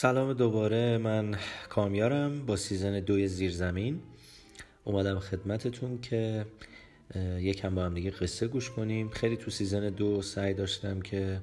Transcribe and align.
سلام 0.00 0.32
دوباره 0.32 0.98
من 0.98 1.34
کامیارم 1.68 2.46
با 2.46 2.56
season 2.56 3.00
دوی 3.00 3.28
زیرزمین. 3.28 4.00
اومدم 4.84 5.18
خدمتتون 5.18 6.00
که 6.00 6.46
یکم 7.38 7.74
با 7.74 7.84
هم 7.84 7.94
دیگه 7.94 8.10
قصه 8.10 8.46
گوش 8.46 8.70
کنیم. 8.70 9.10
خیلی 9.10 9.36
تو 9.36 9.50
season 9.50 9.88
دو 9.88 10.22
سعی 10.22 10.54
داشتم 10.54 11.00
که 11.00 11.40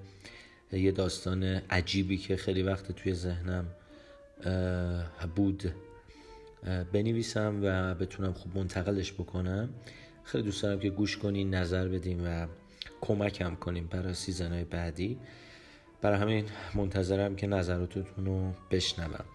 یه 0.71 0.91
داستان 0.91 1.43
عجیبی 1.43 2.17
که 2.17 2.35
خیلی 2.35 2.63
وقت 2.63 2.91
توی 2.91 3.13
ذهنم 3.13 3.65
بود 5.35 5.73
بنویسم 6.93 7.59
و 7.63 7.95
بتونم 7.95 8.33
خوب 8.33 8.57
منتقلش 8.57 9.13
بکنم. 9.13 9.69
خیلی 10.23 10.43
دوست 10.43 10.63
دارم 10.63 10.79
که 10.79 10.89
گوش 10.89 11.17
کنین 11.17 11.55
نظر 11.55 11.87
بدیم 11.87 12.21
و 12.25 12.47
کمکم 13.01 13.55
کنیم 13.55 13.87
برای 13.87 14.13
season 14.13 14.51
های 14.51 14.63
بعدی. 14.63 15.17
برای 16.05 16.19
همین 16.19 16.45
منتظرم 16.75 17.35
که 17.35 17.47
نظراتتون 17.47 18.25
رو 18.25 18.51
بشنوم. 18.71 19.25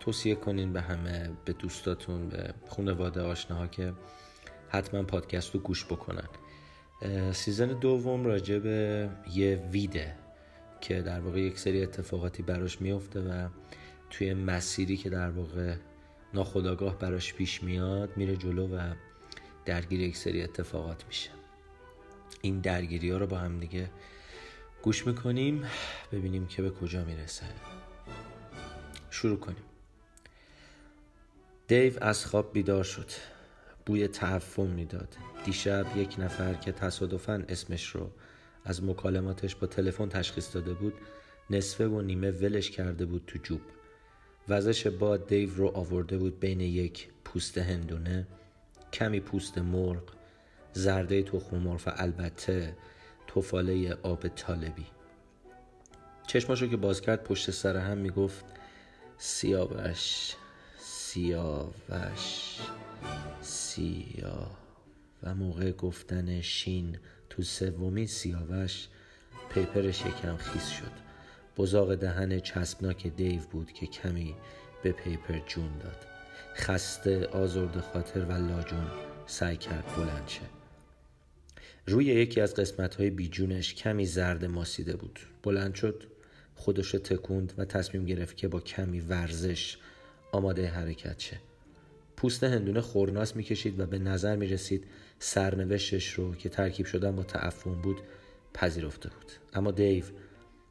توصیه 0.00 0.34
کنین 0.34 0.72
به 0.72 0.80
همه 0.80 1.30
به 1.44 1.52
دوستاتون 1.52 2.28
به 2.28 2.54
خانواده 2.68 3.22
آشناها 3.22 3.66
که 3.66 3.92
حتما 4.68 5.02
پادکست 5.02 5.54
رو 5.54 5.60
گوش 5.60 5.84
بکنن. 5.84 6.28
سیزن 7.32 7.66
دوم 7.66 8.24
راجع 8.24 8.58
به 8.58 9.08
یه 9.34 9.68
ویده 9.72 10.14
که 10.80 11.02
در 11.02 11.20
واقع 11.20 11.40
یک 11.40 11.58
سری 11.58 11.82
اتفاقاتی 11.82 12.42
براش 12.42 12.80
میفته 12.80 13.20
و 13.20 13.48
توی 14.10 14.34
مسیری 14.34 14.96
که 14.96 15.10
در 15.10 15.30
واقع 15.30 15.74
ناخداگاه 16.34 16.98
براش 16.98 17.34
پیش 17.34 17.62
میاد 17.62 18.16
میره 18.16 18.36
جلو 18.36 18.76
و 18.76 18.94
درگیر 19.64 20.00
یک 20.00 20.16
سری 20.16 20.42
اتفاقات 20.42 21.04
میشه. 21.06 21.30
این 22.42 22.60
درگیری 22.60 23.10
ها 23.10 23.18
رو 23.18 23.26
با 23.26 23.36
هم 23.36 23.60
دیگه 23.60 23.90
گوش 24.82 25.06
می‌کنیم 25.06 25.64
ببینیم 26.12 26.46
که 26.46 26.62
به 26.62 26.70
کجا 26.70 27.04
می‌رسه. 27.04 27.46
شروع 29.10 29.38
کنیم. 29.38 29.64
دیو 31.68 32.04
از 32.04 32.26
خواب 32.26 32.52
بیدار 32.52 32.84
شد. 32.84 33.10
بوی 33.86 34.08
تعفن 34.08 34.66
می‌داد. 34.66 35.16
دیشب 35.44 35.86
یک 35.96 36.14
نفر 36.18 36.54
که 36.54 36.72
تصادفا 36.72 37.44
اسمش 37.48 37.88
رو 37.88 38.10
از 38.64 38.84
مکالماتش 38.84 39.54
با 39.56 39.66
تلفن 39.66 40.08
تشخیص 40.08 40.54
داده 40.54 40.74
بود 40.74 40.94
نصفه 41.50 41.86
و 41.86 42.00
نیمه 42.00 42.30
ولش 42.30 42.70
کرده 42.70 43.04
بود 43.06 43.22
تو 43.26 43.38
جوب. 43.42 43.60
وزش 44.48 44.86
باد 44.86 45.28
دیو 45.28 45.54
رو 45.54 45.76
آورده 45.76 46.18
بود 46.18 46.40
بین 46.40 46.60
یک 46.60 47.08
پوست 47.24 47.58
هندونه. 47.58 48.26
کمی 48.92 49.20
پوست 49.20 49.58
مرغ 49.58 50.02
زرده 50.72 51.22
تخم 51.22 51.56
مرغ 51.56 51.82
و 51.86 51.92
البته 51.96 52.76
توفاله 53.28 53.98
آب 54.02 54.28
طالبی. 54.28 54.86
چشماشو 56.26 56.66
که 56.66 56.76
باز 56.76 57.00
کرد 57.00 57.24
پشت 57.24 57.50
سر 57.50 57.76
هم 57.76 57.98
می‌گفت 57.98 58.44
سیاوش 59.18 60.34
سیاوش 60.78 62.58
سیاه 63.40 64.58
و 65.22 65.34
موقع 65.34 65.72
گفتن 65.72 66.40
شین 66.40 66.98
تو 67.30 67.42
سومی 67.42 68.06
سیاوش 68.06 68.88
پیپرش 69.54 70.00
یکم 70.00 70.36
خیس 70.36 70.68
شد. 70.68 70.92
بزاق 71.56 71.94
دهن 71.94 72.40
چسبناک 72.40 73.06
دیو 73.06 73.40
بود 73.40 73.72
که 73.72 73.86
کمی 73.86 74.34
به 74.82 74.92
پیپر 74.92 75.38
جون 75.46 75.78
داد. 75.78 76.06
خسته 76.56 77.26
آزرد 77.26 77.80
خاطر 77.80 78.24
و 78.24 78.32
لاجون 78.32 78.90
سعی 79.26 79.56
کرد 79.56 79.84
بلند 79.96 80.28
شه. 80.28 80.57
روی 81.88 82.04
یکی 82.04 82.40
از 82.40 82.54
قسمت 82.54 82.94
های 82.94 83.10
بیجونش 83.10 83.74
کمی 83.74 84.06
زرد 84.06 84.44
ماسیده 84.44 84.96
بود. 84.96 85.20
بلند 85.42 85.74
شد 85.74 86.04
خودش 86.54 86.90
تکوند 86.90 87.52
و 87.58 87.64
تصمیم 87.64 88.04
گرفت 88.04 88.36
که 88.36 88.48
با 88.48 88.60
کمی 88.60 89.00
ورزش 89.00 89.76
آماده 90.32 90.66
حرکت 90.66 91.18
شه. 91.18 91.36
پوست 92.16 92.44
هندونه 92.44 92.80
خورناس 92.80 93.36
می‌کشید 93.36 93.80
و 93.80 93.86
به 93.86 93.98
نظر 93.98 94.36
می 94.36 94.46
رسید 94.46 94.84
سرنوشتش 95.18 96.12
رو 96.12 96.34
که 96.34 96.48
ترکیب 96.48 96.86
شدن 96.86 97.16
با 97.16 97.22
تعفن 97.22 97.74
بود 97.74 98.00
پذیرفته 98.54 99.08
بود. 99.08 99.32
اما 99.54 99.70
دیو 99.70 100.04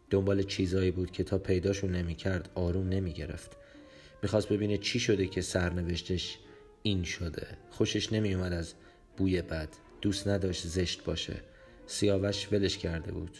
دنبال 0.09 0.43
چیزایی 0.43 0.91
بود 0.91 1.11
که 1.11 1.23
تا 1.23 1.37
پیداشون 1.37 1.91
نمی‌کرد 1.91 2.49
آروم 2.55 2.89
نمی 2.89 3.13
گرفت 3.13 3.57
می‌خواست 4.23 4.49
ببینه 4.49 4.77
چی 4.77 4.99
شده 4.99 5.27
که 5.27 5.41
سرنوشتش 5.41 6.37
این 6.83 7.03
شده. 7.03 7.47
خوشش 7.69 8.13
نمی 8.13 8.33
اومد 8.33 8.53
از 8.53 8.73
بوی 9.17 9.41
بد. 9.41 9.69
دوست 10.01 10.27
نداشت 10.27 10.67
زشت 10.67 11.03
باشه. 11.03 11.41
سیاوش 11.85 12.51
ولش 12.51 12.77
کرده 12.77 13.11
بود. 13.11 13.37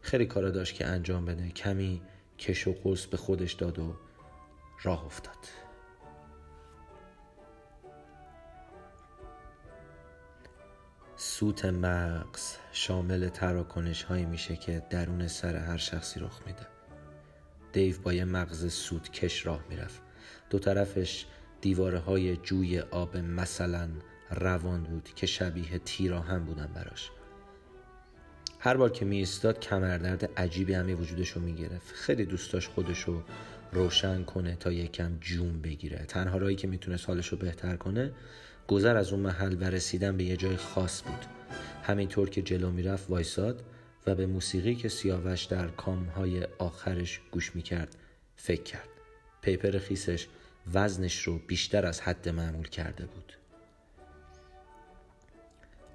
خیلی 0.00 0.26
کارا 0.26 0.50
داشت 0.50 0.74
که 0.74 0.86
انجام 0.86 1.24
بده. 1.24 1.48
کمی 1.48 2.02
کش 2.38 2.68
و 2.68 2.72
قوس 2.72 3.06
به 3.06 3.16
خودش 3.16 3.52
داد 3.52 3.78
و 3.78 3.94
راه 4.82 5.04
افتاد. 5.04 5.38
سوت 11.16 11.64
مغز 11.64 12.56
شامل 12.72 13.28
تراکنش 13.28 14.02
هایی 14.02 14.24
میشه 14.24 14.56
که 14.56 14.82
درون 14.90 15.28
سر 15.28 15.56
هر 15.56 15.76
شخصی 15.76 16.20
رخ 16.20 16.40
میده. 16.46 16.66
دیو 17.72 17.96
با 18.02 18.12
یه 18.12 18.24
مغز 18.24 18.72
سوت 18.72 19.12
کش 19.12 19.46
راه 19.46 19.64
می‌رفت. 19.68 20.02
دو 20.50 20.58
طرفش 20.58 21.26
دیواره 21.60 21.98
های 21.98 22.36
جوی 22.36 22.80
آب 22.80 23.16
مثلا 23.16 23.88
روان 24.30 24.82
بود 24.82 25.08
که 25.16 25.26
شبیه 25.26 25.78
تیراهم 25.78 26.44
بودن 26.44 26.70
براش. 26.74 27.10
هر 28.58 28.76
بار 28.76 28.90
که 28.90 29.04
می 29.04 29.16
ایستاد 29.16 29.60
کمردرد 29.60 30.30
عجیبی 30.36 30.74
همی 30.74 30.94
وجودش 30.94 31.28
رو 31.28 31.42
می 31.42 31.54
گرفت 31.54 31.94
خیلی 31.94 32.24
دوست 32.24 32.52
داشت 32.52 32.70
خودش 32.70 33.00
رو 33.00 33.22
روشن 33.72 34.24
کنه 34.24 34.56
تا 34.56 34.72
یکم 34.72 35.18
جون 35.20 35.60
بگیره. 35.62 36.04
تنها 36.08 36.38
رایی 36.38 36.56
که 36.56 36.68
می‌تونست 36.68 37.08
حالش 37.08 37.28
رو 37.28 37.38
بهتر 37.38 37.76
کنه 37.76 38.12
گذر 38.68 38.96
از 38.96 39.12
اون 39.12 39.20
محل 39.20 39.56
و 39.60 39.64
رسیدن 39.64 40.16
به 40.16 40.24
یه 40.24 40.36
جای 40.36 40.56
خاص 40.56 41.02
بود. 41.02 41.24
همینطور 41.82 42.30
که 42.30 42.42
جلو 42.42 42.70
می‌رفت 42.70 43.10
وایساد 43.10 43.64
و 44.06 44.14
به 44.14 44.26
موسیقی 44.26 44.74
که 44.74 44.88
سیاوش 44.88 45.44
در 45.44 45.68
کامهای 45.68 46.46
آخرش 46.58 47.20
گوش 47.30 47.56
می‌کرد 47.56 47.96
فکر 48.36 48.62
کرد. 48.62 48.88
پیپر 49.42 49.78
خیسش 49.78 50.26
وزنش 50.74 51.22
رو 51.22 51.38
بیشتر 51.38 51.86
از 51.86 52.00
حد 52.00 52.28
معمول 52.28 52.68
کرده 52.68 53.06
بود. 53.06 53.32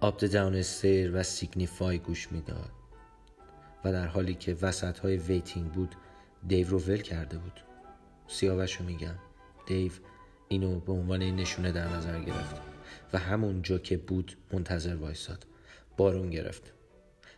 آب 0.02 0.18
داون 0.18 0.62
سیر 0.62 1.16
و 1.16 1.24
سیگنیفای 1.24 2.00
گوش 2.00 2.32
می‌داد 2.32 2.72
و 3.86 3.92
در 3.92 4.08
حالی 4.08 4.34
که 4.34 4.58
وسط 4.62 5.00
های 5.00 5.18
ویتینگ 5.18 5.72
بود 5.72 5.96
دیو 6.48 6.70
رو 6.70 6.80
ول 6.80 6.98
کرده 6.98 7.38
بود. 7.38 7.62
سیاوش 8.28 8.76
رو 8.76 8.86
میگم 8.86 9.16
دیو 9.66 9.92
اینو 10.48 10.80
به 10.80 10.92
عنوان 10.92 11.24
نشونه 11.24 11.72
در 11.72 11.88
نظر 11.88 12.20
گرفت 12.20 12.56
و 13.14 13.18
همون 13.18 13.62
جا 13.62 13.78
که 13.78 13.98
بود 13.98 14.38
منتظر 14.54 14.96
وایساد. 14.96 15.46
بارون 15.98 16.30
گرفت. 16.30 16.74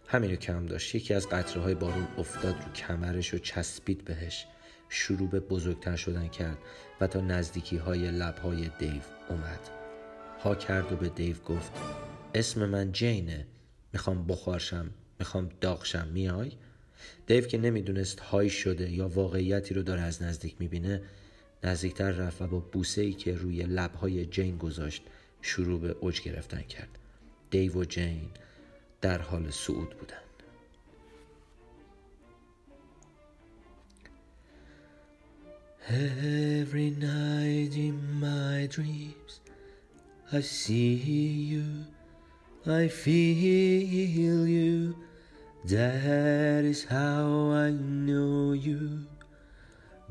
همینو 0.07 0.35
کم 0.35 0.65
داشت. 0.65 0.95
یکی 0.95 1.13
از 1.13 1.29
قطره 1.29 1.61
های 1.61 1.75
بارون 1.75 2.07
افتاد 2.17 2.55
رو 2.55 2.71
کمرش 2.73 3.33
و 3.33 3.37
چسبید 3.37 4.05
بهش. 4.05 4.45
شروع 4.89 5.29
به 5.29 5.39
بزرگتر 5.39 5.95
شدن 5.95 6.27
کرد 6.27 6.57
و 7.01 7.07
تا 7.07 7.21
نزدیکی 7.21 7.77
های 7.77 8.11
لب 8.11 8.35
دیو 8.79 9.01
اومد. 9.29 9.69
ها 10.43 10.55
کرد 10.55 10.91
و 10.91 10.95
به 10.95 11.09
دیو 11.09 11.35
گفت 11.37 11.71
اسم 12.33 12.65
من 12.65 12.91
جینه. 12.91 13.45
می‌خوام 13.93 14.27
بخارشم 14.27 14.89
می‌خوام 15.19 15.49
داغشم. 15.61 16.07
میای؟ 16.07 16.51
دیو 17.27 17.41
که 17.41 17.57
نمی‌دونست 17.57 18.19
های 18.19 18.49
شده 18.49 18.91
یا 18.91 19.07
واقعیتی 19.07 19.73
رو 19.73 19.83
داره 19.83 20.01
از 20.01 20.23
نزدیک 20.23 20.55
می‌بینه 20.59 21.01
نزدیکتر 21.63 22.11
رفت 22.11 22.41
و 22.41 22.47
با 22.47 22.59
بوسه 22.59 23.01
ای 23.01 23.13
که 23.13 23.35
روی 23.35 23.63
لبهای 23.63 24.25
جین 24.25 24.57
گذاشت 24.57 25.03
شروع 25.41 25.79
به 25.79 25.95
اوج 25.99 26.21
گرفتن 26.21 26.61
کرد. 26.61 26.97
دیو 27.49 27.73
و 27.73 27.85
جین 27.85 28.29
در 29.01 29.21
حال 29.21 29.51
صعود 29.51 29.89
بودن. 29.89 30.15
Every 35.89 36.91
night 36.91 37.73
in 37.75 37.97
my 38.21 38.67
dreams 38.75 39.33
I 40.31 40.39
see 40.39 40.93
you. 41.51 42.00
I 42.65 42.87
feel 42.89 44.47
you. 44.47 44.95
That 45.65 46.63
is 46.63 46.85
how 46.85 47.51
I 47.65 47.71
know 47.71 48.53
you. 48.53 49.07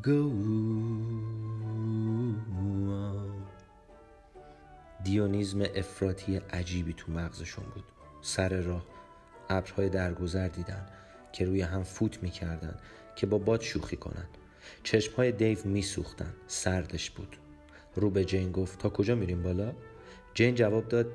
Go 0.02 0.20
on. 0.30 0.80
دیونیزم 5.04 5.62
افراطی 5.74 6.36
عجیبی 6.36 6.92
تو 6.92 7.12
مغزشون 7.12 7.64
بود. 7.74 7.84
سر 8.22 8.60
راه 8.60 8.84
ابرهای 9.48 9.88
درگذر 9.88 10.48
دیدن 10.48 10.86
که 11.32 11.44
روی 11.44 11.62
هم 11.62 11.82
فوت 11.82 12.22
می‌کردن 12.22 12.74
که 13.16 13.26
با 13.26 13.38
باد 13.38 13.60
شوخی 13.60 13.96
کنن. 13.96 14.26
چشمهای 14.82 15.32
دیو 15.32 15.58
میسوختن. 15.64 16.32
سردش 16.46 17.10
بود. 17.10 17.36
رو 17.96 18.10
به 18.10 18.24
جین 18.24 18.52
گفت 18.52 18.78
تا 18.78 18.88
کجا 18.88 19.14
میریم 19.14 19.42
بالا؟ 19.42 19.72
جین 20.34 20.54
جواب 20.54 20.88
داد 20.88 21.06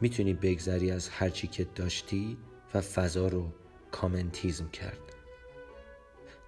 می‌تونی 0.00 0.34
بگذری 0.34 0.90
از 0.90 1.08
هرچی 1.08 1.46
که 1.46 1.64
داشتی 1.64 2.36
و 2.74 2.80
فضا 2.80 3.28
رو 3.28 3.52
کامنتیزم 3.90 4.68
کرد. 4.68 4.98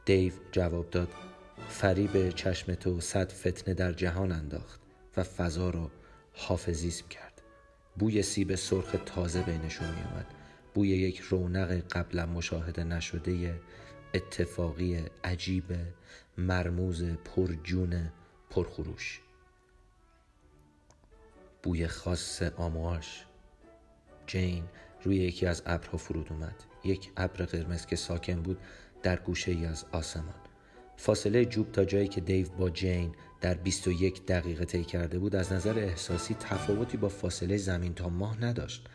دیو 0.05 0.33
جواب 0.53 0.91
داد 0.91 1.09
فریب 1.69 2.31
چشم 2.31 2.75
تو 2.75 3.01
صد 3.01 3.33
فتنه 3.33 3.75
در 3.75 3.93
جهان 3.93 4.33
انداخت 4.33 4.81
و 5.17 5.23
فضا 5.23 5.71
را 5.71 5.91
حافظیسم 6.33 7.09
کرد. 7.09 7.43
بوی 7.97 8.23
سیب 8.23 8.55
سرخ 8.55 8.97
تازه 9.07 9.43
بینشون 9.43 9.89
می 9.89 10.03
اومد. 10.03 10.27
بوی 10.75 10.89
یک 10.89 11.19
رونق 11.19 11.71
قبلا 11.71 12.27
مشاهده 12.27 12.85
نشده 12.85 13.61
اتفاقی 14.15 15.05
عجیب 15.25 15.65
مرموز 16.39 17.05
پرجون 17.05 18.13
پرخروش. 18.51 19.21
بوی 21.63 21.87
خاص 21.87 22.43
آمواش 22.43 23.25
جین 24.29 24.65
روی 25.03 25.17
یکی 25.17 25.47
از 25.47 25.63
ابرها 25.67 25.97
فرود 25.97 26.27
اومد. 26.31 26.55
یک 26.85 27.11
ابر 27.17 27.45
قرمز 27.45 27.87
که 27.87 27.97
ساکن 27.97 28.43
بود 28.43 28.59
در 29.03 29.17
گوشه 29.17 29.53
ای 29.53 29.67
از 29.67 29.85
آسمان. 29.93 30.35
فاصله 30.97 31.45
جوب 31.45 31.73
تا 31.73 31.85
جایی 31.85 32.09
که 32.09 32.21
دیو 32.21 32.49
با 32.49 32.71
جین 32.71 33.15
در 33.41 33.55
21 33.55 34.27
دقیقه 34.27 34.65
طی 34.65 34.85
کرده 34.85 35.19
بود 35.19 35.37
از 35.37 35.53
نظر 35.53 35.79
احساسی 35.79 36.35
تفاوتی 36.35 36.97
با 36.97 37.09
فاصله 37.09 37.57
زمین 37.57 37.95
تا 37.95 38.09
ماه 38.09 38.45
نداشت. 38.45 38.87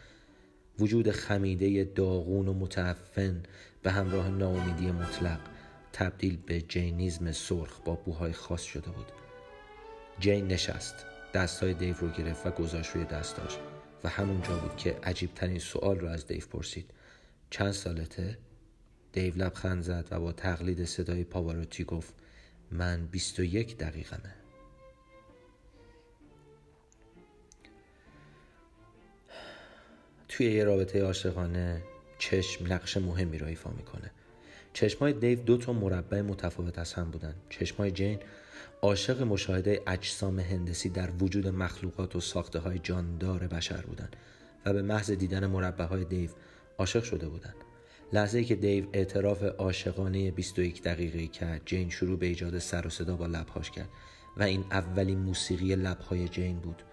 وجود 0.80 1.12
خمیده 1.12 1.84
داغون 1.84 2.48
و 2.48 2.54
متعفن 2.54 3.44
به 3.84 3.92
همراه 3.92 4.30
ناامیدی 4.30 4.92
مطلق 4.92 5.40
تبدیل 5.94 6.38
به 6.46 6.62
جینیزم 6.62 7.32
سرخ 7.32 7.80
با 7.86 7.96
بوهای 7.96 8.34
خاص 8.34 8.62
شده 8.62 8.92
بود. 8.92 9.12
جین 10.20 10.48
نشست. 10.48 10.96
دستای 11.34 11.74
دیو 11.74 11.96
رو 12.00 12.10
گرفت 12.10 12.48
و 12.48 12.52
گذاشت 12.52 12.92
روی 12.92 13.06
دستاش. 13.06 13.58
و 14.04 14.10
همونجا 14.10 14.58
بود 14.58 14.78
که 14.78 15.00
عجیبترین 15.04 15.60
سوال 15.60 16.00
رو 16.00 16.08
از 16.08 16.28
دیو 16.28 16.46
پرسید. 16.46 16.92
چند 17.50 17.72
سالته؟ 17.72 18.38
دیو 19.12 19.36
لبخند 19.36 19.84
زد 19.84 20.08
و 20.12 20.20
با 20.20 20.32
تقلید 20.32 20.86
صدای 20.86 21.24
پاواروتی 21.24 21.84
گفت 21.84 22.14
من 22.72 23.06
21 23.06 23.78
دقیقمه. 23.78 24.36
توی 30.30 30.52
یه 30.52 30.64
رابطه 30.64 31.04
عاشقانه 31.04 31.84
چشم 32.18 32.74
نقش 32.74 32.98
مهمی 32.98 33.38
را 33.38 33.48
ایفا 33.48 33.70
می‌کنه. 33.70 34.12
چشمای 34.74 35.14
دیو 35.14 35.40
دو 35.40 35.58
تا 35.58 35.74
مربع 35.74 36.22
متفاوت 36.22 36.80
از 36.80 36.94
هم 36.94 37.12
بودن. 37.12 37.34
چشمای 37.50 37.92
جین 37.92 38.20
عاشق 38.82 39.22
مشاهده 39.22 39.82
اجسام 39.88 40.40
هندسی 40.40 40.90
در 40.90 41.10
وجود 41.20 41.48
مخلوقات 41.48 42.16
و 42.16 42.20
ساخته 42.20 42.60
های 42.60 42.80
جاندار 42.80 43.40
بشر 43.40 43.82
بودن 43.82 44.10
و 44.66 44.74
به 44.74 44.82
محض 44.82 45.12
دیدن 45.12 45.46
مربع 45.46 45.86
های 45.86 46.06
دیو 46.06 46.30
عاشق 46.78 47.04
شده 47.04 47.28
بودند. 47.28 47.56
لحظه 48.14 48.44
که 48.44 48.56
دیو 48.56 48.86
اعتراف 48.94 49.44
عاشقانه 49.44 50.32
21 50.32 50.84
دقیقه 50.84 51.28
کرد 51.28 51.62
جین 51.66 51.90
شروع 51.90 52.20
به 52.20 52.26
ایجاد 52.26 52.60
سر 52.60 52.88
و 52.88 52.90
صدا 52.90 53.16
با 53.16 53.26
لبهاش 53.26 53.72
کرد 53.72 53.90
و 54.38 54.44
این 54.44 54.66
اولین 54.72 55.20
موسیقی 55.20 55.76
لبهای 55.76 56.28
جین 56.28 56.60
بود. 56.60 56.84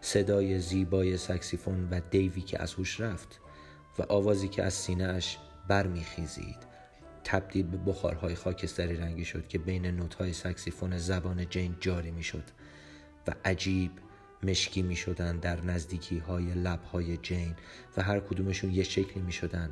صدای 0.00 0.58
زیبای 0.58 1.16
سکسیفون 1.16 1.88
و 1.90 2.00
دیوی 2.10 2.40
که 2.40 2.62
از 2.62 2.74
هوش 2.74 3.00
رفت 3.00 3.40
و 3.98 4.02
آوازی 4.02 4.48
که 4.48 4.62
از 4.62 4.74
سینه 4.74 5.04
اش 5.04 5.38
برمیخیزید. 5.68 6.67
تبدیل 7.30 7.66
به 7.66 7.76
بخارهای 7.76 8.34
خاکستری 8.34 8.96
رنگی 8.96 9.24
شد 9.24 9.48
که 9.48 9.58
بین 9.58 9.86
نوتهای 9.86 10.32
سکسیفون 10.32 10.98
زبان 10.98 11.48
جین 11.48 11.76
جاری 11.80 12.10
می‌شد 12.10 12.44
و 13.26 13.34
عجیب 13.44 13.90
مشکی 14.42 14.82
می 14.82 14.96
شدن 14.96 15.38
در 15.38 15.64
نزدیکی 15.64 16.18
های 16.18 16.44
لب 16.44 16.82
های 16.82 17.16
جین 17.16 17.54
و 17.96 18.02
هر 18.02 18.20
کدومشون 18.20 18.70
یه 18.70 18.82
شکلی 18.82 19.22
می 19.22 19.32
شدن 19.32 19.70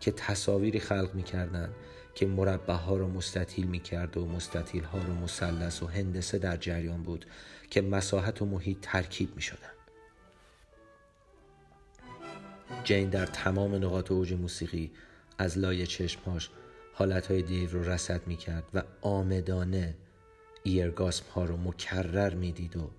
که 0.00 0.12
تصاویری 0.12 0.80
خلق 0.80 1.14
می 1.14 1.22
کردن 1.22 1.72
که 2.14 2.26
مربع 2.26 2.74
ها 2.74 2.96
رو 2.96 3.08
مستطیل 3.08 3.66
می 3.66 3.80
کرد 3.80 4.16
و 4.16 4.26
مستطیل 4.26 4.84
ها 4.84 4.98
رو 4.98 5.14
مثلث 5.14 5.82
و 5.82 5.86
هندسه 5.86 6.38
در 6.38 6.56
جریان 6.56 7.02
بود 7.02 7.26
که 7.70 7.82
مساحت 7.82 8.42
و 8.42 8.46
محیط 8.46 8.78
ترکیب 8.82 9.36
می 9.36 9.42
شدن. 9.42 9.70
جین 12.84 13.10
در 13.10 13.26
تمام 13.26 13.74
نقاط 13.74 14.12
اوج 14.12 14.32
موسیقی 14.32 14.90
از 15.38 15.58
لای 15.58 15.86
چشمهاش 15.86 16.50
حالتهای 16.98 17.42
دیو 17.42 17.70
رو 17.70 17.90
رسد 17.90 18.26
می 18.26 18.36
کرد 18.36 18.64
و 18.74 18.82
آمدانه 19.02 19.96
ایرگاسم 20.62 21.24
ها 21.34 21.44
رو 21.44 21.56
مکرر 21.56 22.34
می 22.34 22.52
دید 22.52 22.76
و 22.76 22.90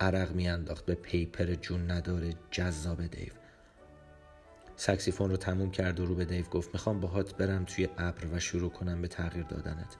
عرق 0.00 0.32
میانداخت. 0.32 0.86
به 0.86 0.94
پیپر 0.94 1.54
جون 1.54 1.90
نداره 1.90 2.34
جذاب 2.50 3.06
دیو. 3.06 3.32
سکسیفون 4.76 5.30
رو 5.30 5.36
تموم 5.36 5.70
کرد 5.70 6.00
و 6.00 6.06
رو 6.06 6.14
به 6.14 6.24
دیو 6.24 6.44
گفت 6.44 6.70
می‌خوام 6.72 7.00
باهات 7.00 7.36
برم 7.36 7.64
توی 7.64 7.88
ابر 7.98 8.26
و 8.32 8.40
شروع 8.40 8.70
کنم 8.70 9.02
به 9.02 9.08
تغییر 9.08 9.44
دادنت. 9.44 9.96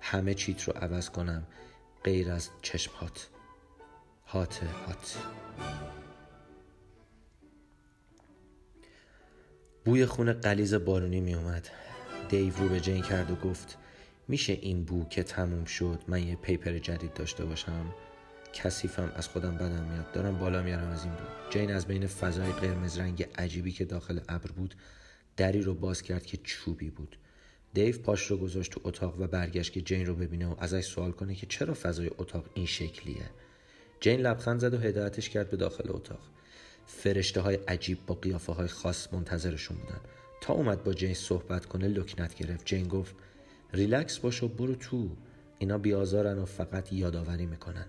همه 0.00 0.34
چیت 0.34 0.62
رو 0.62 0.72
عوض 0.72 1.10
کنم. 1.10 1.46
غیر 2.04 2.30
از 2.30 2.50
چشمات 2.62 3.28
هات 4.26 4.62
هات. 4.62 5.18
بوی 9.84 10.06
خون 10.06 10.32
قلیز 10.32 10.74
بارونی 10.74 11.20
می 11.20 11.34
اومد 11.34 11.68
دیو 12.28 12.56
رو 12.56 12.68
به 12.68 12.80
جین 12.80 13.02
کرد 13.02 13.30
و 13.30 13.34
گفت 13.34 13.78
میشه 14.28 14.52
این 14.52 14.84
بو 14.84 15.08
که 15.08 15.22
تموم 15.22 15.64
شد 15.64 15.98
من 16.08 16.28
یه 16.28 16.36
پیپر 16.36 16.78
جدید 16.78 17.14
داشته 17.14 17.44
باشم؟ 17.44 17.94
کثیفم 18.52 19.12
از 19.16 19.28
خودم 19.28 19.54
بدم 19.54 19.84
میاد. 19.84 20.12
دارم 20.12 20.38
بالا 20.38 20.62
میارم 20.62 20.88
از 20.88 21.04
این 21.04 21.12
بود 21.12 21.28
جین 21.50 21.70
از 21.70 21.86
بین 21.86 22.06
فضای 22.06 22.52
قرمز 22.52 22.98
رنگ 22.98 23.28
عجیبی 23.38 23.72
که 23.72 23.84
داخل 23.84 24.20
ابر 24.28 24.50
بود 24.50 24.74
دری 25.36 25.62
رو 25.62 25.74
باز 25.74 26.02
کرد 26.02 26.26
که 26.26 26.36
چوبی 26.36 26.90
بود. 26.90 27.18
دیو 27.74 27.98
پاش 27.98 28.26
رو 28.26 28.36
گذاشت 28.36 28.72
تو 28.72 28.80
اتاق 28.84 29.20
و 29.20 29.26
برگشت 29.26 29.72
که 29.72 29.80
جین 29.80 30.06
رو 30.06 30.14
ببینه 30.14 30.46
و 30.46 30.54
ازش 30.58 30.84
سوال 30.84 31.12
کنه 31.12 31.34
که 31.34 31.46
چرا 31.46 31.74
فضای 31.74 32.10
اتاق 32.18 32.44
این 32.54 32.66
شکلیه. 32.66 33.30
جین 34.00 34.20
لبخند 34.20 34.60
زد 34.60 34.74
و 34.74 34.78
هدایتش 34.78 35.28
کرد 35.28 35.50
به 35.50 35.56
داخل 35.56 35.90
اتاق. 35.90 36.20
فرشته 36.86 37.40
های 37.40 37.58
عجیب 37.68 37.98
با 38.06 38.14
قیافه 38.14 38.52
های 38.52 38.68
خاص 38.68 39.12
منتظرشون 39.12 39.76
بودن. 39.76 40.00
تا 40.40 40.52
اومد 40.52 40.84
با 40.84 40.92
جین 40.92 41.14
صحبت 41.14 41.66
کنه 41.66 41.88
لکنت 41.88 42.34
گرفت. 42.34 42.66
جین 42.66 42.88
گفت 42.88 43.14
ریلکس 43.72 44.18
باش 44.18 44.42
و 44.42 44.48
برو 44.48 44.74
تو. 44.74 45.08
اینا 45.58 45.78
بیازارن 45.78 46.38
و 46.38 46.44
فقط 46.44 46.92
یادآوری 46.92 47.46
می‌کنن. 47.46 47.86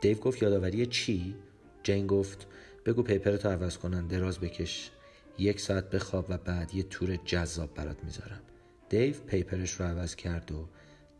دیو 0.00 0.18
گفت 0.18 0.42
یادآوری 0.42 0.86
چی؟ 0.86 1.34
جین 1.82 2.06
گفت 2.06 2.46
بگو 2.86 3.02
پیپرتو 3.02 3.48
عوض 3.48 3.78
کنن 3.78 4.06
دراز 4.06 4.38
بکش. 4.38 4.90
یک 5.38 5.60
ساعت 5.60 5.90
بخواب 5.90 6.26
و 6.28 6.38
بعد 6.38 6.74
یه 6.74 6.82
تور 6.82 7.16
جذاب 7.16 7.74
برات 7.74 8.04
می‌ذارم. 8.04 8.40
دیو 8.88 9.14
پیپرش 9.14 9.72
رو 9.72 9.86
عوض 9.86 10.14
کرد 10.14 10.52
و 10.52 10.68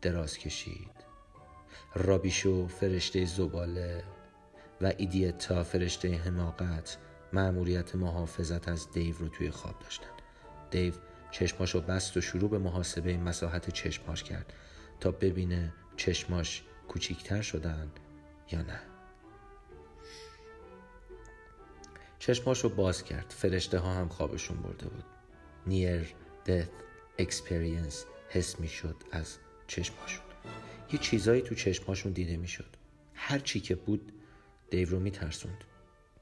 دراز 0.01 0.37
کشید. 0.37 1.11
رابیشو 1.95 2.67
فرشته 2.67 3.25
زباله 3.25 4.03
و 4.81 4.93
ایدیتا 4.97 5.63
فرشته 5.63 6.13
حماقت 6.13 6.97
معموریت 7.33 7.95
محافظت 7.95 8.69
از 8.69 8.91
دیو 8.91 9.17
رو 9.17 9.27
توی 9.27 9.51
خواب 9.51 9.79
داشتن. 9.79 10.10
دیو 10.71 10.93
چشماشو 11.31 11.81
بست 11.81 12.17
و 12.17 12.21
شروع 12.21 12.49
به 12.49 12.57
محاسبه 12.57 13.17
مساحت 13.17 13.69
چشماش 13.69 14.23
کرد 14.23 14.53
تا 14.99 15.11
ببینه 15.11 15.73
چشماش 15.97 16.63
کوچیکتر 16.87 17.41
شدن 17.41 17.91
یا 18.51 18.61
نه. 18.61 18.79
چشماشو 22.19 22.69
باز 22.69 23.03
کرد. 23.03 23.33
فرشته 23.37 23.79
ها 23.79 23.93
هم 23.93 24.09
خوابشون 24.09 24.57
برده 24.57 24.87
بود. 24.87 25.03
near 25.67 26.13
death 26.45 26.65
experience 27.19 28.05
حس 28.29 28.59
می 28.59 28.67
شد 28.67 28.95
از 29.11 29.37
چشماشون. 29.67 30.23
یه 30.93 30.99
چیزایی 30.99 31.41
تو 31.41 31.55
چشماشون 31.55 32.11
دیده 32.11 32.37
می 32.37 32.47
شد 32.47 32.75
هر 33.13 33.39
چی 33.39 33.59
که 33.59 33.75
بود 33.75 34.13
دیو 34.69 34.89
رو 34.89 34.99
می 34.99 35.11
ترسوند 35.11 35.63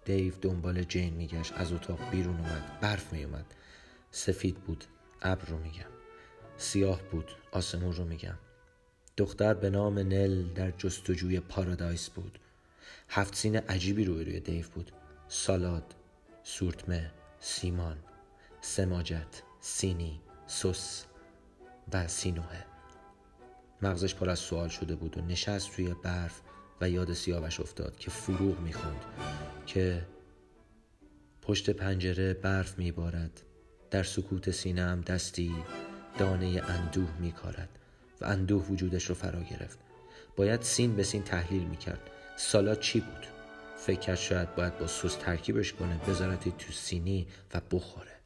دیو 0.06 0.34
دنبال 0.42 0.84
جین 0.84 1.14
میگشت 1.14 1.54
از 1.56 1.74
اتاق 1.74 2.10
بیرون 2.12 2.38
اومد 2.38 2.80
برف 2.82 3.14
می 3.14 3.24
اومد 3.24 3.46
سفید 4.12 4.56
بود 4.56 4.86
ابر 5.22 5.46
رو 5.46 5.58
میگم. 5.58 5.90
سیاه 6.58 7.02
بود 7.02 7.32
آسمون 7.52 7.94
رو 7.94 8.06
میگم. 8.06 8.38
دختر 9.18 9.54
به 9.54 9.70
نام 9.70 10.00
نل 10.00 10.54
در 10.54 10.72
جستجوی 10.72 11.40
پارادایس 11.40 12.10
بود. 12.10 12.40
هفت 13.10 13.36
سین 13.36 13.56
عجیبی 13.56 14.06
روی 14.06 14.24
روی 14.24 14.40
دیو 14.40 14.66
بود. 14.76 14.92
سالاد 15.28 15.96
سورتمه 16.44 17.12
سیمان 17.40 17.98
سماجت 18.62 19.44
سینی 19.60 20.22
سس 20.48 21.06
و 21.94 22.08
سینوه. 22.08 22.64
مغزش 23.82 24.16
پر 24.16 24.30
از 24.30 24.40
سوال 24.40 24.68
شده 24.68 24.96
بود 24.96 25.18
و 25.18 25.22
نشست 25.22 25.72
توی 25.76 25.96
برف 26.04 26.42
و 26.82 26.90
یاد 26.90 27.14
سیاوش 27.14 27.60
افتاد 27.60 27.98
که 27.98 28.12
فروغ 28.12 28.60
می‌خوند 28.60 29.06
که 29.66 30.06
پشت 31.42 31.70
پنجره 31.70 32.34
برف 32.34 32.78
میبارد. 32.78 33.42
در 33.92 34.04
سکوت 34.04 34.52
سینم 34.52 35.02
دستی 35.02 35.52
دانه 36.18 36.62
اندوه 36.68 37.10
میکارد 37.20 37.70
و 38.22 38.26
اندوه 38.26 38.66
وجودش 38.66 39.06
رو 39.06 39.16
فرا 39.16 39.44
گرفت. 39.44 39.80
باید 40.36 40.62
سین 40.62 40.96
به 40.96 41.04
سین 41.04 41.24
تحلیل 41.24 41.64
می‌کرد. 41.64 42.10
سالاد 42.38 42.80
چی 42.80 43.00
بود؟ 43.00 43.26
فکر 43.78 44.16
شاید 44.16 44.56
باید 44.56 44.78
با 44.78 44.88
سس 44.88 45.16
ترکیبش 45.16 45.74
کنه 45.74 45.98
بذارتی 45.98 46.54
تو 46.58 46.72
سینی 46.72 47.28
و 47.54 47.62
بخوره. 47.72 48.20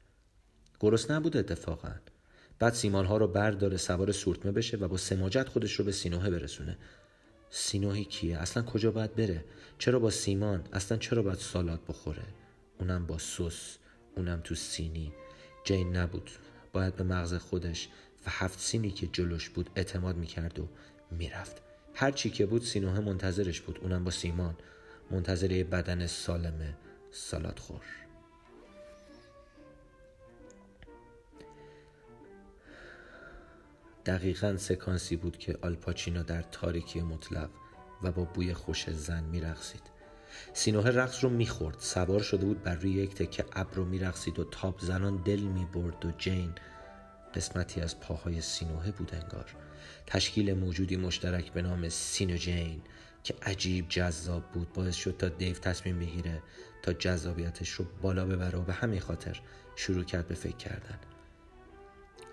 گرست 0.79 1.12
نبود 1.12 1.38
اتفاقا. 1.38 1.91
بعد 2.60 2.74
سیمان 2.74 3.05
ها 3.05 3.17
رو 3.17 3.27
برداره 3.27 3.77
سوار 3.77 4.12
سورتمه 4.12 4.51
بشه 4.51 4.77
و 4.77 4.88
با 4.88 4.98
سماجت 4.98 5.50
خودش 5.50 5.74
رو 5.74 5.86
به 5.86 5.91
سینوهه 5.91 6.29
برسونه. 6.29 6.77
سینوهی 7.50 8.05
کیه؟ 8.05 8.38
اصلا 8.38 8.63
کجا 8.63 8.91
باید 8.91 9.15
بره؟ 9.15 9.46
چرا 9.77 10.00
با 10.00 10.10
سیمان؟ 10.10 10.63
اصلا 10.74 10.98
چرا 10.98 11.22
باید 11.22 11.39
سالات 11.39 11.79
بخوره؟ 11.88 12.24
اونم 12.79 13.05
با 13.05 13.17
سس 13.17 13.77
اونم 14.15 14.41
تو 14.43 14.55
سینی. 14.55 15.13
جین 15.63 15.96
نبود. 15.98 16.29
باید 16.74 16.96
به 16.96 17.03
مغز 17.03 17.34
خودش 17.34 17.89
و 18.25 18.29
هفت 18.29 18.60
سینی 18.60 18.91
که 18.91 19.08
جلوش 19.08 19.50
بود 19.50 19.70
اعتماد 19.75 20.17
می‌کرد 20.17 20.60
و 20.60 20.67
می‌رفت. 21.12 21.62
هر 21.93 22.12
چی 22.12 22.29
که 22.29 22.46
بود 22.46 22.62
سینوه 22.62 23.00
منتظرش 23.00 23.62
بود 23.62 23.79
اونم 23.82 24.03
با 24.03 24.12
سیمان. 24.12 24.55
منتظر 25.12 25.51
یه 25.51 25.63
بدن 25.63 26.08
سالم 26.08 26.77
سالات 27.12 27.60
خور 27.60 27.82
دقیقا 34.05 34.58
سکانسی 34.58 35.15
بود 35.15 35.38
که 35.38 35.58
آلپاچینو 35.62 36.24
در 36.24 36.41
تاریکی 36.41 37.01
مطلق 37.01 37.50
و 38.03 38.12
با 38.12 38.24
بوی 38.24 38.53
خوش 38.53 38.89
زن 38.89 39.24
میرقصید. 39.24 39.92
سینوه 40.53 40.89
رقص 40.89 41.23
رو 41.23 41.29
می‌خورد. 41.29 41.75
سوار 41.79 42.21
شده 42.21 42.45
بود 42.45 42.63
بر 42.63 42.75
روی 42.75 42.91
یک 42.91 43.15
تکه 43.15 43.45
ابر 43.53 43.75
رو 43.75 43.85
میرقصید 43.85 44.39
و 44.39 44.43
تاب 44.43 44.79
زنان 44.79 45.17
دل 45.17 45.39
می‌برد 45.39 46.05
و 46.05 46.11
جین 46.17 46.53
قسمتی 47.33 47.81
از 47.81 47.99
پاهای 47.99 48.41
سینوه 48.41 48.91
بود 48.91 49.15
انگار. 49.15 49.45
تشکیل 50.07 50.53
موجودی 50.53 50.95
مشترک 50.95 51.51
به 51.51 51.61
نام 51.61 51.89
سینو 51.89 52.37
جین 52.37 52.81
که 53.23 53.35
عجیب 53.41 53.85
جذاب 53.89 54.43
بود 54.51 54.73
باعث 54.73 54.95
شد 54.95 55.15
تا 55.19 55.29
دیو 55.29 55.53
تصمیم 55.53 55.99
بگیره 55.99 56.41
تا 56.81 56.93
جذابیتش 56.93 57.69
رو 57.69 57.85
بالا 58.01 58.25
ببره 58.25 58.59
و 58.59 58.61
به 58.61 58.73
همین 58.73 58.99
خاطر 58.99 59.41
شروع 59.75 60.03
کرد 60.03 60.27
به 60.27 60.35
فکر 60.35 60.57
کردن. 60.57 60.99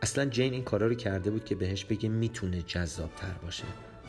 اصلا 0.02 0.25
جین 0.25 0.52
این 0.52 0.64
کارا 0.64 0.87
رو 0.87 0.95
کرده 0.95 1.30
بود 1.30 1.45
که 1.45 1.54
بهش 1.54 1.85
بگه 1.85 2.09
می‌تونه 2.09 2.62
جذاب 2.62 3.14
تر 3.14 3.33
باشه. 3.33 3.64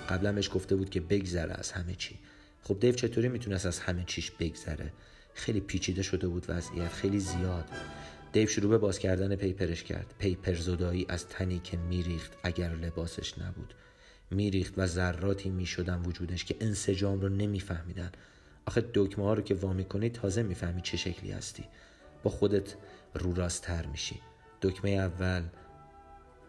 قبلا 0.09 0.33
بهش 0.33 0.49
گفته 0.53 0.75
بود 0.75 0.89
که 0.89 1.01
بگذره 1.01 1.53
از 1.53 1.71
همه 1.71 1.95
چی. 1.95 2.19
خب 2.63 2.79
دیو 2.79 2.91
چطوری 2.91 3.29
می‌تونست 3.29 3.65
از 3.65 3.79
همه 3.79 4.03
چیش 4.03 4.31
بگذره؟ 4.31 4.93
خیلی 5.33 5.59
پیچیده 5.59 6.01
شده 6.01 6.27
بود 6.27 6.45
وضعیت 6.49 6.87
خیلی 6.87 7.19
زیاد. 7.19 7.65
دیو 8.31 8.47
شروع 8.47 8.69
به 8.69 8.77
باز 8.77 8.99
کردن 8.99 9.35
پیپرش 9.35 9.83
کرد. 9.83 10.13
پیپر 10.19 10.53
زدایی 10.53 11.05
از 11.09 11.27
تنی 11.27 11.59
که 11.59 11.77
میریخت 11.77 12.31
اگر 12.43 12.69
لباسش 12.69 13.39
نبود. 13.39 13.73
میریخت 14.31 14.73
و 14.77 14.87
ذراتی 14.87 15.49
می‌شدن 15.49 16.01
وجودش 16.01 16.45
که 16.45 16.55
انسجام 16.59 17.21
رو 17.21 17.29
نمیفهمیدن. 17.29 18.11
آخه 18.65 18.89
دکمه 18.93 19.25
ها 19.25 19.33
رو 19.33 19.41
که 19.41 19.53
وامی 19.53 19.85
کنی 19.85 20.09
تازه 20.09 20.43
می‌فهمی 20.43 20.81
چه 20.81 20.97
شکلی 20.97 21.31
هستی. 21.31 21.63
با 22.23 22.31
خودت 22.31 22.75
رو 23.13 23.33
راستتر 23.33 23.85
میشی. 23.85 24.21
دکمه 24.61 24.91
اول 24.91 25.43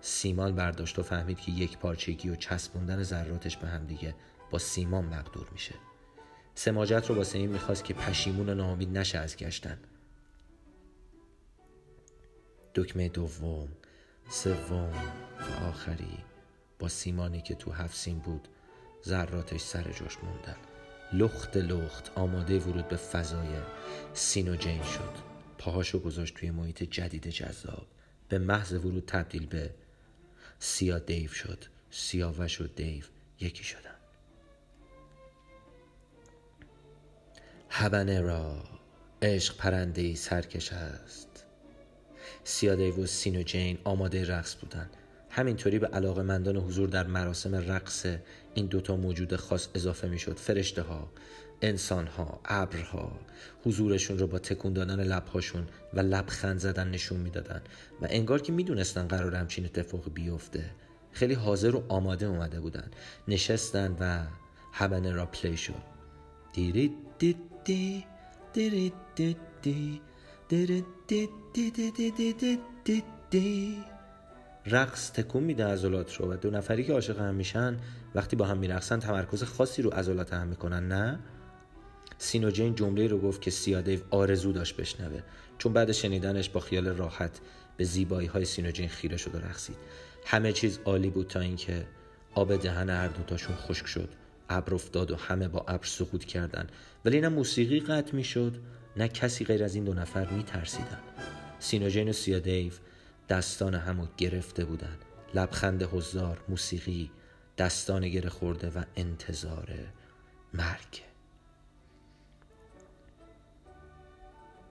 سیمان 0.00 0.54
برداشت 0.54 0.99
و 0.99 1.02
فهمید 1.02 1.40
که 1.40 1.52
یک 1.52 1.78
پارچگی 1.78 2.28
و 2.28 2.37
چسبوندن 2.37 3.02
ذراتش 3.02 3.57
به 3.57 3.69
هم 3.69 3.87
دیگه 3.87 4.14
با 4.50 4.59
سیمان 4.59 5.04
مقدور 5.04 5.49
میشه. 5.52 5.75
سماجت 6.54 7.06
رو 7.09 7.14
واسه 7.14 7.38
این 7.38 7.50
می‌خواست 7.50 7.85
که 7.85 7.94
پشیمون 7.94 8.49
و 8.49 8.54
ناامید 8.54 8.99
نشه 8.99 9.18
از 9.18 9.37
گشتن. 9.37 9.78
دکمه 12.75 13.09
دوم 13.09 13.68
سوم 14.30 14.92
و 15.40 15.64
آخری 15.64 16.18
با 16.78 16.88
سیمانی 16.88 17.40
که 17.40 17.54
تو 17.54 17.71
هفت 17.71 17.97
سیم 17.97 18.18
بود 18.18 18.49
ذراتش 19.04 19.61
سر 19.61 19.82
جاش 19.82 20.18
موندن. 20.23 20.56
لخت 21.12 21.56
لخت 21.56 22.12
آماده 22.14 22.59
ورود 22.59 22.88
به 22.88 22.97
فضای 22.97 23.49
سینوجین 24.14 24.82
شد. 24.82 25.14
پاهاشو 25.59 25.99
گذاشت 25.99 26.35
توی 26.35 26.50
محیط 26.50 26.82
جدید 26.82 27.28
جذاب. 27.28 27.87
به 28.28 28.38
محض 28.38 28.73
ورود 28.73 29.04
تبدیل 29.06 29.47
به 29.47 29.71
سیا 30.59 30.99
دیو 30.99 31.30
شد. 31.30 31.64
سیاوش 31.90 32.61
و 32.61 32.66
دیو 32.66 33.04
یکی 33.40 33.64
شدن. 33.64 34.01
هبنه 37.75 38.21
را 38.21 38.57
عشق 39.23 39.57
پرنده 39.57 40.14
سرکش 40.14 40.73
است. 40.73 41.47
سیا 42.45 42.75
دیو 42.75 42.97
و 42.97 43.07
سینو 43.07 43.43
جین 43.43 43.79
آماده 43.85 44.25
رقص 44.25 44.55
بودند 44.55 44.91
همینطوری 45.31 45.79
به 45.79 45.87
علاقه 45.87 46.23
مندان 46.23 46.57
حضور 46.57 46.88
در 46.88 47.07
مراسم 47.07 47.55
رقص 47.55 48.07
این 48.55 48.67
دوتا 48.67 48.97
موجود 48.97 49.37
خاص 49.37 49.69
اضافه 49.75 50.09
می 50.09 50.19
شد 50.19 50.38
فرشته 50.38 50.83
ها 50.83 51.12
انسان 51.62 52.07
ها 52.07 52.41
ابرها 52.45 53.21
حضورشون 53.64 54.19
رو 54.19 54.26
با 54.26 54.38
تکون 54.38 54.73
دادن 54.73 55.00
لبهاشون 55.00 55.67
و 55.95 56.00
لبخند 56.00 56.59
زدن 56.59 56.91
نشون 56.91 57.21
می‌دادن 57.21 57.62
و 58.02 58.07
انگار 58.11 58.43
که 58.43 58.52
می‌دونستن 58.52 59.09
قرار 59.09 59.35
همچین 59.35 59.64
اتفاقی 59.64 60.11
بیفته. 60.11 60.64
خیلی 61.12 61.35
حاضر 61.35 61.76
و 61.76 61.85
آماده 61.88 62.26
اومده 62.26 62.61
بودن. 62.61 62.91
نشستن 63.29 63.97
و 64.00 64.26
هبنه 64.73 65.12
را 65.12 65.26
پلی 65.26 65.57
شد. 65.57 65.93
دیری 66.52 66.95
دی 67.19 67.37
دی 67.64 68.04
دی 68.52 68.92
دی 69.14 69.37
دی 69.62 70.00
دی 72.85 73.02
دی 73.31 73.85
رقص 74.66 75.11
تکون 75.11 75.42
میده 75.42 75.66
عضلات 75.66 76.14
رو. 76.14 76.33
و 76.33 76.37
دو 76.37 76.50
نفری 76.50 76.85
که 76.85 76.92
عاشق 76.92 77.21
هم 77.21 77.35
میشن 77.35 77.76
وقتی 78.14 78.37
با 78.37 78.45
هم 78.45 78.59
میرقصن 78.59 78.99
تمرکز 78.99 79.42
خاصی 79.42 79.83
رو 79.83 79.90
عضلات 79.90 80.33
هم 80.33 80.47
می‌کنن 80.47 80.88
نه؟ 80.88 81.19
سینوجین 82.19 82.75
جمله 82.75 83.07
رو 83.07 83.19
گفت 83.19 83.40
که 83.40 83.50
سیادیو 83.50 84.00
آرزو 84.11 84.52
داشت 84.52 84.76
بشنوه. 84.76 85.21
چون 85.59 85.73
بعد 85.73 85.92
شنیدنش 85.92 86.50
با 86.50 86.61
خیال 86.61 86.88
راحت 86.88 87.40
به 87.76 87.85
زیبایی 87.85 88.28
های 88.28 88.45
سینوجین 88.45 88.88
خیره 88.88 89.16
شد 89.16 89.35
و 89.35 89.38
رقصید. 89.38 89.76
همه 90.26 90.52
چیز 90.52 90.78
عالی 90.85 91.11
بود 91.11 91.26
تا 91.26 91.40
اینکه 91.40 91.87
آب 92.35 92.57
دهن 92.57 92.90
هر 92.90 93.09
دوتاشون 93.09 93.57
خشک 93.57 93.87
شد. 93.87 94.09
ابر 94.49 94.75
افتاد 94.75 95.11
و 95.11 95.16
همه 95.16 95.49
با 95.49 95.64
ابر 95.68 95.87
سقوط 95.87 96.25
کردن 96.25 96.66
ولی 97.04 97.20
نه 97.20 97.28
موسیقی 97.28 97.80
قطع 97.80 98.16
می‌شد 98.16 98.56
نه 98.96 99.08
کسی 99.08 99.44
غیر 99.44 99.64
از 99.64 99.75
این 99.75 99.84
دو 99.84 99.94
نفر 99.94 100.30
میترسیدن 100.30 101.00
سینوجین 101.58 102.08
و 102.08 102.12
سیادیو 102.12 102.72
دستان 103.28 103.75
همو 103.75 104.06
گرفته 104.16 104.64
بودن 104.64 104.96
لبخند 105.34 105.82
حضار 105.82 106.44
موسیقی 106.49 107.11
دستان 107.58 108.08
گره 108.08 108.30
خورده 108.30 108.70
و 108.70 108.82
انتظار 108.96 109.68
مرگ. 110.54 111.02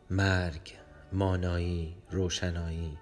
مرگ 0.09 0.73
مانایی 1.11 1.95
روشنایی 2.11 2.97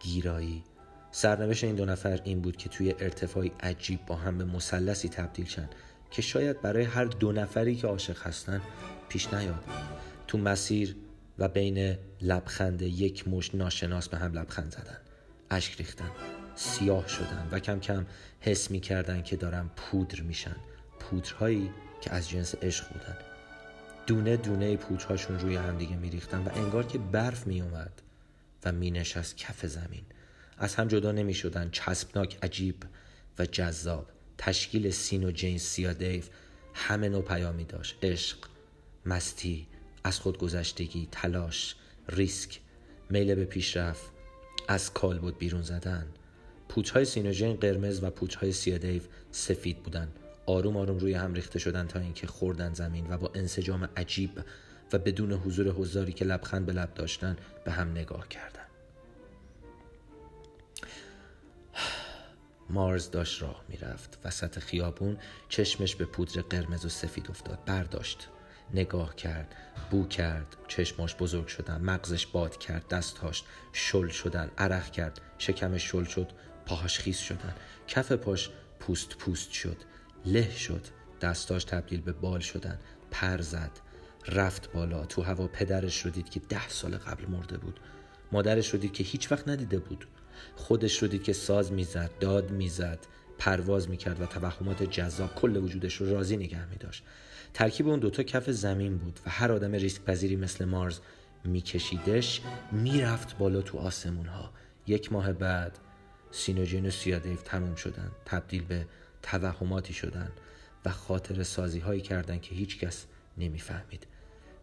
گیرایی. 0.00 0.64
سرنوشت 1.10 1.64
این 1.64 1.74
دو 1.74 1.84
نفر 1.84 2.20
این 2.24 2.40
بود 2.40 2.56
که 2.56 2.68
توی 2.68 2.94
ارتفاعی 2.98 3.52
عجیب 3.60 4.06
با 4.06 4.16
هم 4.16 4.38
به 4.38 4.44
مثلثی 4.44 5.08
تبدیل 5.08 5.46
شن 5.46 5.68
که 6.10 6.22
شاید 6.22 6.62
برای 6.62 6.84
هر 6.84 7.04
دو 7.04 7.32
نفری 7.32 7.76
که 7.76 7.86
عاشق 7.86 8.26
هستن 8.26 8.60
پیش 9.08 9.34
نیاد. 9.34 9.64
تو 10.26 10.38
مسیر 10.38 10.96
و 11.38 11.48
بین 11.48 11.96
لبخند 12.20 12.82
یک 12.82 13.28
مش 13.28 13.54
ناشناس 13.54 14.08
به 14.08 14.18
هم 14.18 14.32
لبخند 14.32 14.72
زدن. 14.72 14.98
اشک 15.50 15.76
ریختن. 15.78 16.10
سیاه 16.54 17.08
شدن 17.08 17.48
و 17.52 17.58
کم 17.58 17.80
کم 17.80 18.06
حس 18.40 18.70
می 18.70 18.80
کردن 18.80 19.22
که 19.22 19.36
دارن 19.36 19.70
پودر 19.76 20.20
میشن. 20.20 20.56
پودرهایی 21.00 21.70
که 22.00 22.12
از 22.12 22.28
جنس 22.28 22.54
عشق 22.62 22.88
بودن. 22.88 23.16
دونه 24.06 24.36
دونه 24.36 24.76
پودرهاشون 24.76 25.40
روی 25.40 25.56
همدیگه 25.56 25.96
میریختن 25.96 26.38
و 26.38 26.48
انگار 26.54 26.86
که 26.86 26.98
برف 26.98 27.46
می 27.46 27.60
اومد 27.60 28.02
و 28.64 28.72
می 28.72 28.90
نشست 28.90 29.36
کف 29.36 29.66
زمین. 29.66 30.02
از 30.58 30.74
هم 30.74 30.88
جدا 30.88 31.12
نمی 31.12 31.34
شدن 31.34 31.70
چسبناک 31.70 32.38
عجیب 32.42 32.76
و 33.38 33.46
جذاب. 33.46 34.06
تشکیل 34.38 34.90
سین 34.90 35.24
و 35.24 35.30
جین 35.30 35.58
سیا 35.58 35.92
دیو 35.92 36.22
همه 36.74 37.08
نوع 37.08 37.22
پیامی 37.22 37.64
داشت. 37.64 37.96
عشق 38.02 38.38
مستی 39.06 39.66
از 40.04 40.20
خودگذشتگی 40.20 41.08
تلاش 41.12 41.76
ریسک 42.08 42.60
میل 43.10 43.34
به 43.34 43.44
پیشرفت 43.44 44.10
از 44.68 44.92
کال 44.92 45.18
بود 45.18 45.38
بیرون 45.38 45.62
زدن. 45.62 46.06
پوچهای 46.68 47.04
سینوژن 47.04 47.52
قرمز 47.52 48.02
و 48.02 48.10
پوچهای 48.10 48.52
سیادیو 48.52 49.02
سفید 49.30 49.82
بودن. 49.82 50.08
آروم 50.46 50.76
آروم 50.76 50.98
روی 50.98 51.14
هم 51.14 51.34
ریخته 51.34 51.58
شدن 51.58 51.86
تا 51.86 51.98
اینکه 51.98 52.26
خوردن 52.26 52.74
زمین 52.74 53.06
و 53.10 53.18
با 53.18 53.30
انسجام 53.34 53.88
عجیب 53.96 54.30
و 54.92 54.98
بدون 54.98 55.32
حضور 55.32 55.68
حضاری 55.68 56.12
که 56.12 56.24
لبخند 56.24 56.66
به 56.66 56.72
لب 56.72 56.94
داشتن 56.94 57.36
به 57.64 57.72
هم 57.72 57.90
نگاه 57.90 58.28
کردن. 58.28 58.67
مارز 62.70 63.10
داشت 63.10 63.42
راه 63.42 63.64
می‌رفت. 63.68 64.18
وسط 64.24 64.58
خیابون 64.58 65.18
چشمش 65.48 65.96
به 65.96 66.04
پودر 66.04 66.42
قرمز 66.42 66.84
و 66.84 66.88
سفید 66.88 67.30
افتاد. 67.30 67.64
برداشت. 67.66 68.28
نگاه 68.74 69.16
کرد. 69.16 69.54
بو 69.90 70.06
کرد. 70.06 70.56
چشماش 70.68 71.16
بزرگ 71.16 71.46
شدن. 71.46 71.80
مغزش 71.80 72.26
باد 72.26 72.56
کرد. 72.58 72.88
دستهاش 72.88 73.42
شل 73.72 74.08
شدن. 74.08 74.50
عرق 74.58 74.90
کرد. 74.90 75.20
شکمش 75.38 75.90
شل 75.90 76.04
شد. 76.04 76.32
پاهاش 76.66 76.98
خیس 76.98 77.18
شدن. 77.18 77.54
کف 77.86 78.12
پاش 78.12 78.50
پوست 78.80 79.16
پوست 79.16 79.50
شد. 79.52 79.76
له 80.26 80.50
شد. 80.50 80.86
دستاش 81.20 81.64
تبدیل 81.64 82.00
به 82.00 82.12
بال 82.12 82.40
شدن. 82.40 82.78
پر 83.10 83.40
زد. 83.40 83.70
رفت 84.28 84.72
بالا. 84.72 85.06
تو 85.06 85.22
هوا 85.22 85.46
پدرش 85.46 86.04
رو 86.04 86.10
دید 86.10 86.30
که 86.30 86.40
ده 86.40 86.68
سال 86.68 86.96
قبل 86.96 87.26
مرده 87.26 87.58
بود. 87.58 87.80
مادرش 88.32 88.70
رو 88.74 88.78
دید 88.78 88.92
که 88.92 89.04
هیچ 89.04 89.32
وقت 89.32 89.48
ندیده 89.48 89.78
بود. 89.78 90.06
خودش 90.56 91.02
رو 91.02 91.08
دید 91.08 91.22
که 91.22 91.32
ساز 91.32 91.72
می‌زد 91.72 92.10
داد 92.20 92.50
می‌زد 92.50 92.98
پرواز 93.38 93.88
می‌کرد 93.88 94.20
و 94.20 94.26
توهمات 94.26 94.82
جذاب 94.82 95.34
کل 95.34 95.56
وجودش 95.56 95.94
رو 95.94 96.10
راضی 96.10 96.36
نگه 96.36 96.68
میداشت. 96.70 97.04
ترکیب 97.54 97.88
اون 97.88 97.98
دوتا 97.98 98.22
کف 98.22 98.50
زمین 98.50 98.98
بود 98.98 99.20
و 99.26 99.30
هر 99.30 99.52
آدم 99.52 99.72
ریسک 99.72 100.02
پذیری 100.02 100.36
مثل 100.36 100.64
مارز 100.64 100.98
میکشیدش 101.44 102.40
می‌رفت 102.72 103.38
بالا 103.38 103.62
تو 103.62 103.78
آسمون 103.78 104.26
ها 104.26 104.50
یک 104.86 105.12
ماه 105.12 105.32
بعد 105.32 105.78
سینوژین 106.30 106.86
و 106.86 106.90
سیادیف 106.90 107.42
تموم 107.42 107.74
شدن 107.74 108.10
تبدیل 108.24 108.64
به 108.64 108.86
توهماتی 109.22 109.92
شدن 109.92 110.32
و 110.84 110.90
خاطر 110.90 111.42
سازی 111.42 111.78
هایی 111.78 112.00
کردن 112.00 112.38
که 112.38 112.54
هیچ 112.54 112.78
کس 112.78 113.06
نمی‌فهمید. 113.38 114.06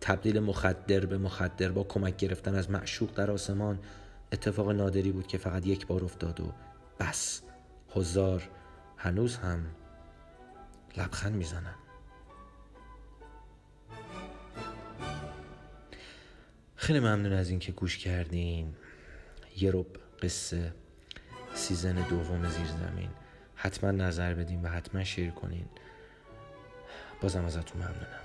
تبدیل 0.02 0.40
مخدر 0.40 1.06
به 1.06 1.18
مخدر 1.18 1.72
با 1.72 1.84
کمک 1.84 2.18
گرفتن 2.18 2.56
از 2.56 2.70
معشوق 2.70 3.14
در 3.16 3.32
آسمان 3.32 3.80
اتفاق 4.32 4.70
نادری 4.70 5.12
بود 5.12 5.28
که 5.28 5.38
فقط 5.38 5.68
یک 5.68 5.88
بار 5.88 6.04
افتاد 6.04 6.40
و 6.40 6.54
بس 7.00 7.42
هزار. 7.96 8.50
هنوز 8.98 9.38
هم 9.38 9.66
لبخند 10.98 11.36
می‌زنن 11.36 11.76
خیلی 16.76 17.00
ممنون 17.00 17.34
از 17.34 17.50
اینکه 17.50 17.72
گوش 17.72 17.98
کردین. 17.98 18.76
یه 19.58 19.72
رب 19.72 19.88
قصه 20.22 20.74
سیزن 21.54 21.94
دوم 21.94 22.50
زیر 22.50 22.68
زمین. 22.68 23.10
حتما 23.56 23.92
نظر 23.92 24.34
بدین 24.34 24.62
و 24.62 24.68
حتما 24.68 25.04
شیر 25.04 25.32
کنین. 25.32 25.66
بازم 27.22 27.46
ازتون 27.46 27.82
ممنونم. 27.82 28.25